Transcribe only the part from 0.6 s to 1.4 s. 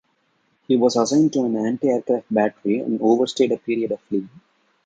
He was assigned